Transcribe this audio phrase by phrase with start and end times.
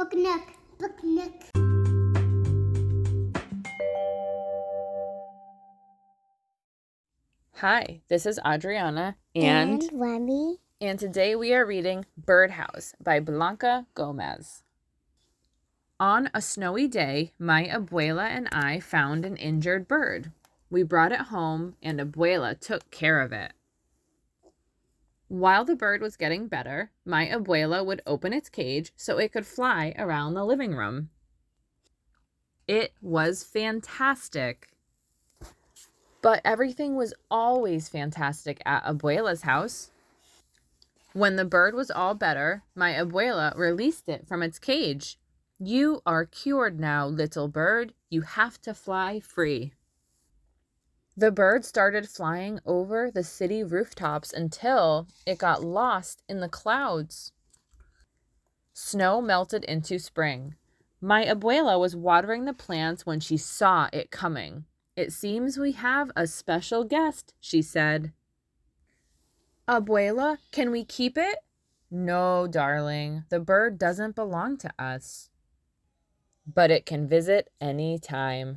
[0.00, 0.42] Book Nook.
[0.78, 1.34] Book Nook.
[7.56, 10.56] Hi, this is Adriana, and and Remy.
[10.80, 14.62] and today we are reading Birdhouse by Blanca Gómez.
[16.00, 20.32] On a snowy day, my abuela and I found an injured bird.
[20.70, 23.52] We brought it home, and abuela took care of it.
[25.30, 29.46] While the bird was getting better, my abuela would open its cage so it could
[29.46, 31.10] fly around the living room.
[32.66, 34.70] It was fantastic.
[36.20, 39.92] But everything was always fantastic at Abuela's house.
[41.12, 45.16] When the bird was all better, my abuela released it from its cage.
[45.60, 47.94] You are cured now, little bird.
[48.08, 49.74] You have to fly free.
[51.20, 57.32] The bird started flying over the city rooftops until it got lost in the clouds.
[58.72, 60.54] Snow melted into spring.
[60.98, 64.64] My abuela was watering the plants when she saw it coming.
[64.96, 68.14] It seems we have a special guest, she said.
[69.68, 71.40] Abuela, can we keep it?
[71.90, 75.28] No, darling, the bird doesn't belong to us.
[76.46, 78.56] But it can visit any time.